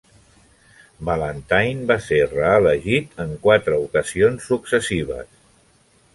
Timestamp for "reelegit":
2.31-3.23